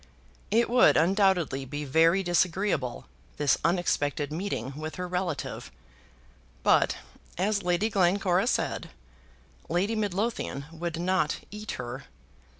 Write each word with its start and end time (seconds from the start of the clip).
It 0.49 0.67
would 0.67 0.97
undoubtedly 0.97 1.63
be 1.63 1.85
very 1.85 2.23
disagreeable, 2.23 3.05
this 3.37 3.59
unexpected 3.63 4.31
meeting 4.33 4.73
with 4.75 4.95
her 4.95 5.07
relative; 5.07 5.69
but, 6.63 6.97
as 7.37 7.61
Lady 7.61 7.87
Glencora 7.91 8.47
said, 8.47 8.89
Lady 9.69 9.95
Midlothian 9.95 10.65
would 10.71 10.99
not 10.99 11.41
eat 11.51 11.73
her. 11.73 12.05